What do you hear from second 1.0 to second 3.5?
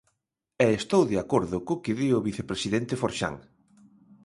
de acordo co que di o vicepresidente Forxán.